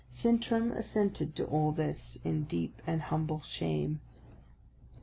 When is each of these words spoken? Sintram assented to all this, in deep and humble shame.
Sintram 0.11 0.71
assented 0.71 1.35
to 1.35 1.45
all 1.45 1.71
this, 1.71 2.17
in 2.23 2.45
deep 2.45 2.81
and 2.87 3.03
humble 3.03 3.41
shame. 3.41 4.01